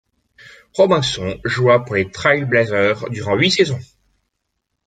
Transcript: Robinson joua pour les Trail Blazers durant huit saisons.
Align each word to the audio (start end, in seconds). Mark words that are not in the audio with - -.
Robinson 0.79 1.39
joua 1.45 1.85
pour 1.85 1.93
les 1.93 2.09
Trail 2.09 2.45
Blazers 2.45 3.07
durant 3.11 3.35
huit 3.35 3.51
saisons. 3.51 3.77